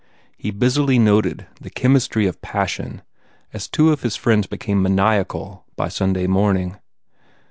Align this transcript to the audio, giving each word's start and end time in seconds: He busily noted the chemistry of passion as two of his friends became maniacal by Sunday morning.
He 0.35 0.49
busily 0.49 0.97
noted 0.97 1.45
the 1.61 1.69
chemistry 1.69 2.25
of 2.25 2.41
passion 2.41 3.03
as 3.53 3.67
two 3.67 3.91
of 3.93 4.01
his 4.01 4.15
friends 4.15 4.47
became 4.47 4.81
maniacal 4.81 5.65
by 5.75 5.89
Sunday 5.89 6.25
morning. 6.25 6.77